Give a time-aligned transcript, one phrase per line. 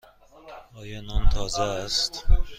[0.75, 2.25] آیا نان تازه است؟